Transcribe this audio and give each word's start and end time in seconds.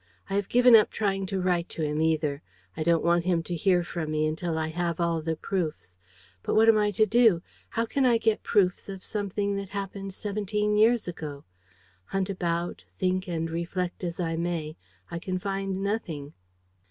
I 0.31 0.33
have 0.33 0.49
given 0.49 0.75
up 0.75 0.89
trying 0.89 1.27
to 1.27 1.39
write 1.39 1.69
to 1.69 1.83
him 1.83 2.01
either. 2.01 2.41
I 2.75 2.81
don't 2.81 3.03
want 3.03 3.23
him 3.25 3.43
to 3.43 3.55
hear 3.55 3.83
from 3.83 4.09
me 4.09 4.25
until 4.25 4.57
I 4.57 4.69
have 4.69 4.99
all 4.99 5.21
the 5.21 5.35
proofs. 5.35 5.95
But 6.41 6.55
what 6.55 6.67
am 6.67 6.75
I 6.79 6.89
to 6.89 7.05
do? 7.05 7.43
How 7.69 7.85
can 7.85 8.03
I 8.03 8.17
get 8.17 8.41
proofs 8.41 8.89
of 8.89 9.03
something 9.03 9.57
that 9.57 9.69
happened 9.69 10.15
seventeen 10.15 10.75
years 10.75 11.07
ago? 11.07 11.43
Hunt 12.05 12.31
about, 12.31 12.83
think 12.97 13.27
and 13.27 13.47
reflect 13.51 14.03
as 14.03 14.19
I 14.19 14.35
may, 14.37 14.75
I 15.11 15.19
can 15.19 15.37
find 15.37 15.83
nothing. 15.83 16.33